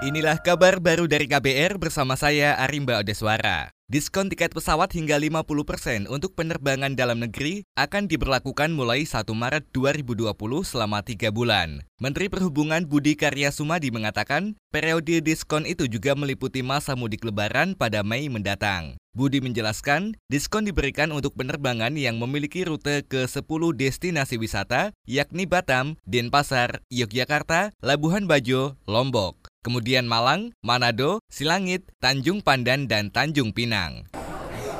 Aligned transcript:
Inilah 0.00 0.40
kabar 0.40 0.80
baru 0.80 1.04
dari 1.04 1.28
KBR 1.28 1.76
bersama 1.76 2.16
saya 2.16 2.56
Arimba 2.56 3.04
Odeswara. 3.04 3.68
Diskon 3.92 4.32
tiket 4.32 4.56
pesawat 4.56 4.96
hingga 4.96 5.20
50% 5.20 6.08
untuk 6.08 6.32
penerbangan 6.32 6.96
dalam 6.96 7.20
negeri 7.20 7.68
akan 7.76 8.08
diberlakukan 8.08 8.72
mulai 8.72 9.04
1 9.04 9.28
Maret 9.28 9.68
2020 9.76 10.32
selama 10.64 11.04
3 11.04 11.28
bulan. 11.28 11.84
Menteri 12.00 12.32
Perhubungan 12.32 12.88
Budi 12.88 13.20
Karya 13.20 13.52
Sumadi 13.52 13.92
mengatakan, 13.92 14.56
periode 14.72 15.20
diskon 15.20 15.68
itu 15.68 15.84
juga 15.84 16.16
meliputi 16.16 16.64
masa 16.64 16.96
mudik 16.96 17.20
lebaran 17.20 17.76
pada 17.76 18.00
Mei 18.00 18.32
mendatang. 18.32 18.96
Budi 19.12 19.44
menjelaskan, 19.44 20.16
diskon 20.32 20.64
diberikan 20.64 21.12
untuk 21.12 21.36
penerbangan 21.36 21.92
yang 22.00 22.16
memiliki 22.16 22.64
rute 22.64 23.04
ke 23.04 23.28
10 23.28 23.44
destinasi 23.76 24.40
wisata, 24.40 24.96
yakni 25.04 25.44
Batam, 25.44 26.00
Denpasar, 26.08 26.80
Yogyakarta, 26.88 27.76
Labuhan 27.84 28.24
Bajo, 28.24 28.80
Lombok 28.88 29.51
kemudian 29.62 30.10
Malang, 30.10 30.52
Manado, 30.60 31.22
Silangit, 31.30 31.86
Tanjung 32.02 32.42
Pandan, 32.42 32.90
dan 32.90 33.14
Tanjung 33.14 33.54
Pinang. 33.54 34.10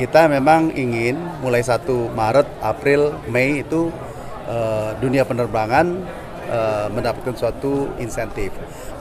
Kita 0.00 0.26
memang 0.32 0.72
ingin 0.72 1.20
mulai 1.44 1.60
1 1.60 1.84
Maret, 2.16 2.48
April, 2.64 3.12
Mei 3.28 3.60
itu 3.60 3.92
uh, 4.48 4.96
dunia 4.96 5.28
penerbangan 5.28 5.86
uh, 6.48 6.88
mendapatkan 6.88 7.36
suatu 7.36 7.92
insentif 8.00 8.48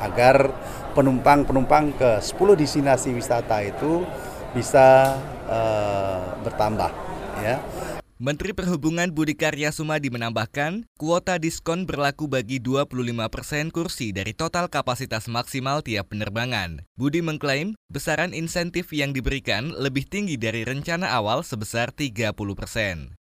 agar 0.04 0.52
penumpang-penumpang 0.92 1.96
ke 1.96 2.20
10 2.20 2.36
destinasi 2.60 3.16
wisata 3.16 3.64
itu 3.64 4.04
bisa 4.52 5.16
uh, 5.48 6.36
bertambah 6.44 6.92
ya. 7.40 7.56
Menteri 8.20 8.52
Perhubungan 8.52 9.16
Budi 9.16 9.32
Karya 9.32 9.72
Sumadi 9.72 10.12
menambahkan, 10.12 10.84
kuota 11.00 11.40
diskon 11.40 11.88
berlaku 11.88 12.28
bagi 12.28 12.60
25% 12.60 12.92
persen 13.32 13.72
kursi 13.72 14.12
dari 14.12 14.36
total 14.36 14.68
kapasitas 14.68 15.32
maksimal 15.32 15.80
tiap 15.80 16.12
penerbangan. 16.12 16.84
Budi 17.00 17.24
mengklaim, 17.24 17.80
besaran 17.88 18.36
insentif 18.36 18.92
yang 18.92 19.16
diberikan 19.16 19.72
lebih 19.72 20.04
tinggi 20.04 20.36
dari 20.36 20.68
rencana 20.68 21.16
awal 21.16 21.48
sebesar 21.48 21.96
30%. 21.96 23.19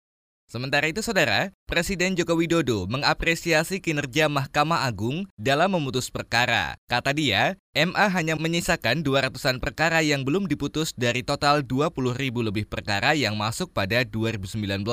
Sementara 0.52 0.84
itu, 0.84 1.00
saudara, 1.00 1.48
Presiden 1.64 2.12
Joko 2.12 2.36
Widodo 2.36 2.84
mengapresiasi 2.84 3.80
kinerja 3.80 4.28
Mahkamah 4.28 4.84
Agung 4.84 5.24
dalam 5.40 5.72
memutus 5.72 6.12
perkara. 6.12 6.76
Kata 6.92 7.16
dia, 7.16 7.56
MA 7.72 8.12
hanya 8.12 8.36
menyisakan 8.36 9.00
200-an 9.00 9.64
perkara 9.64 10.04
yang 10.04 10.28
belum 10.28 10.44
diputus 10.44 10.92
dari 10.92 11.24
total 11.24 11.64
20 11.64 11.96
ribu 12.20 12.44
lebih 12.44 12.68
perkara 12.68 13.16
yang 13.16 13.32
masuk 13.32 13.72
pada 13.72 14.04
2019. 14.04 14.84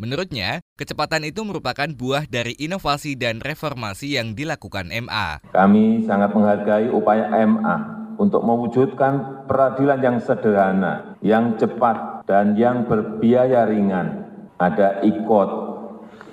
Menurutnya, 0.00 0.64
kecepatan 0.80 1.28
itu 1.28 1.44
merupakan 1.44 1.92
buah 1.92 2.24
dari 2.24 2.56
inovasi 2.56 3.12
dan 3.12 3.44
reformasi 3.44 4.16
yang 4.16 4.32
dilakukan 4.32 4.88
MA. 4.88 5.44
Kami 5.52 6.08
sangat 6.08 6.32
menghargai 6.32 6.88
upaya 6.88 7.28
MA 7.44 7.76
untuk 8.16 8.40
mewujudkan 8.48 9.44
peradilan 9.44 10.00
yang 10.00 10.16
sederhana, 10.24 11.20
yang 11.20 11.60
cepat, 11.60 12.24
dan 12.24 12.56
yang 12.56 12.88
berbiaya 12.88 13.68
ringan 13.68 14.21
ada 14.58 15.00
e-code, 15.04 15.54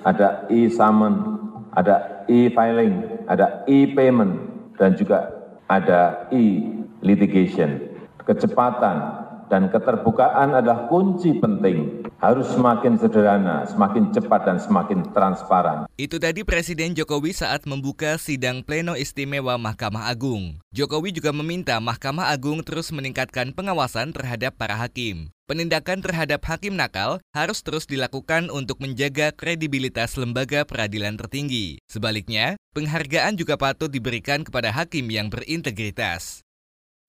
ada 0.04 0.48
e-summon, 0.48 1.14
ada 1.76 2.26
e-filing, 2.26 3.24
ada 3.30 3.62
e-payment, 3.68 4.32
dan 4.80 4.96
juga 4.96 5.30
ada 5.70 6.26
e-litigation. 6.34 7.78
Kecepatan 8.26 8.96
dan 9.50 9.70
keterbukaan 9.70 10.54
adalah 10.54 10.86
kunci 10.86 11.38
penting. 11.38 12.06
Harus 12.20 12.52
semakin 12.52 13.00
sederhana, 13.00 13.64
semakin 13.64 14.12
cepat, 14.12 14.44
dan 14.44 14.60
semakin 14.60 15.08
transparan. 15.16 15.88
Itu 15.96 16.20
tadi 16.20 16.44
Presiden 16.44 16.92
Jokowi 16.92 17.32
saat 17.32 17.64
membuka 17.64 18.20
sidang 18.20 18.60
pleno 18.60 18.92
istimewa 18.92 19.56
Mahkamah 19.56 20.12
Agung. 20.12 20.60
Jokowi 20.68 21.16
juga 21.16 21.32
meminta 21.32 21.80
Mahkamah 21.80 22.28
Agung 22.28 22.60
terus 22.60 22.92
meningkatkan 22.92 23.56
pengawasan 23.56 24.12
terhadap 24.12 24.52
para 24.60 24.76
hakim. 24.76 25.32
Penindakan 25.48 26.04
terhadap 26.04 26.44
hakim 26.44 26.76
nakal 26.76 27.24
harus 27.32 27.64
terus 27.64 27.88
dilakukan 27.88 28.52
untuk 28.52 28.84
menjaga 28.84 29.32
kredibilitas 29.32 30.12
lembaga 30.20 30.68
peradilan 30.68 31.16
tertinggi. 31.16 31.80
Sebaliknya, 31.88 32.60
penghargaan 32.76 33.40
juga 33.40 33.56
patut 33.56 33.88
diberikan 33.88 34.44
kepada 34.44 34.68
hakim 34.76 35.08
yang 35.08 35.32
berintegritas. 35.32 36.44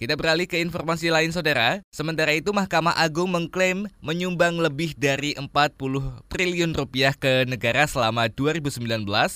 Kita 0.01 0.17
beralih 0.17 0.49
ke 0.49 0.57
informasi 0.57 1.13
lain 1.13 1.29
saudara. 1.29 1.85
Sementara 1.93 2.33
itu 2.33 2.49
Mahkamah 2.49 2.97
Agung 2.97 3.29
mengklaim 3.29 3.85
menyumbang 4.01 4.57
lebih 4.57 4.97
dari 4.97 5.37
40 5.37 5.45
triliun 6.25 6.73
rupiah 6.73 7.13
ke 7.13 7.45
negara 7.45 7.85
selama 7.85 8.25
2019 8.25 8.81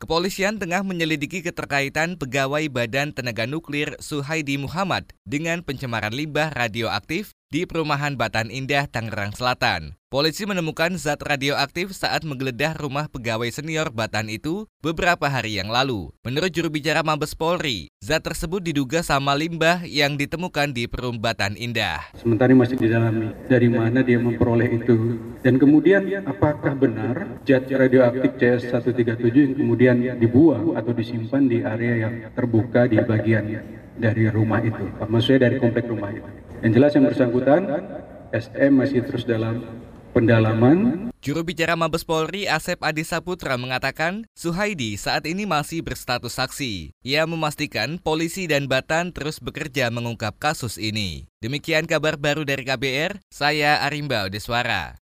Kepolisian 0.00 0.56
tengah 0.56 0.80
menyelidiki 0.80 1.44
keterkaitan 1.44 2.16
pegawai 2.16 2.72
Badan 2.72 3.12
Tenaga 3.12 3.44
Nuklir 3.44 4.00
Suhaidi 4.00 4.56
Muhammad 4.56 5.12
dengan 5.28 5.60
pencemaran 5.60 6.16
limbah 6.16 6.56
radioaktif 6.56 7.36
di 7.50 7.66
perumahan 7.66 8.14
Batan 8.14 8.46
Indah, 8.46 8.86
Tangerang 8.86 9.34
Selatan. 9.34 9.98
Polisi 10.06 10.46
menemukan 10.46 10.94
zat 10.94 11.18
radioaktif 11.18 11.90
saat 11.94 12.22
menggeledah 12.22 12.78
rumah 12.78 13.10
pegawai 13.10 13.50
senior 13.50 13.90
Batan 13.90 14.30
itu 14.30 14.70
beberapa 14.78 15.26
hari 15.26 15.58
yang 15.58 15.66
lalu. 15.66 16.14
Menurut 16.22 16.50
juru 16.54 16.70
bicara 16.70 17.02
Mabes 17.02 17.34
Polri, 17.34 17.90
zat 17.98 18.22
tersebut 18.22 18.62
diduga 18.62 19.02
sama 19.02 19.34
limbah 19.34 19.82
yang 19.82 20.14
ditemukan 20.14 20.70
di 20.70 20.86
Perum 20.86 21.18
Batan 21.18 21.58
Indah. 21.58 22.14
Sementara 22.14 22.54
masih 22.54 22.78
didalami 22.78 23.34
dari 23.50 23.66
mana 23.66 24.06
dia 24.06 24.22
memperoleh 24.22 24.70
itu. 24.70 25.18
Dan 25.42 25.58
kemudian 25.58 26.06
apakah 26.30 26.78
benar 26.78 27.42
zat 27.42 27.66
radioaktif 27.66 28.38
CS137 28.38 29.34
yang 29.34 29.54
kemudian 29.58 29.96
dibuang 30.22 30.78
atau 30.78 30.94
disimpan 30.94 31.50
di 31.50 31.66
area 31.66 32.06
yang 32.06 32.14
terbuka 32.30 32.86
di 32.86 32.98
bagian 33.02 33.46
dari 33.96 34.30
rumah 34.30 34.62
itu, 34.62 34.86
maksudnya 35.08 35.50
dari 35.50 35.56
komplek 35.58 35.88
rumah 35.90 36.12
itu. 36.12 36.28
Yang 36.60 36.72
jelas 36.76 36.90
yang 36.92 37.04
bersangkutan 37.08 37.60
SM 38.30 38.70
masih 38.70 39.00
terus 39.02 39.24
dalam 39.24 39.64
pendalaman. 40.12 41.08
Juru 41.20 41.44
bicara 41.44 41.76
Mabes 41.76 42.00
Polri 42.00 42.48
Asep 42.48 42.80
Adi 42.80 43.04
Saputra 43.04 43.60
mengatakan 43.60 44.24
Suhaidi 44.32 44.96
saat 44.96 45.28
ini 45.28 45.44
masih 45.44 45.84
berstatus 45.84 46.40
saksi. 46.40 46.96
Ia 47.04 47.28
memastikan 47.28 48.00
polisi 48.00 48.48
dan 48.48 48.68
Batan 48.68 49.12
terus 49.12 49.36
bekerja 49.36 49.92
mengungkap 49.92 50.40
kasus 50.40 50.80
ini. 50.80 51.28
Demikian 51.44 51.84
kabar 51.84 52.16
baru 52.16 52.48
dari 52.48 52.64
KBR, 52.64 53.20
saya 53.28 53.84
Arimba 53.84 54.32
Deswara. 54.32 55.00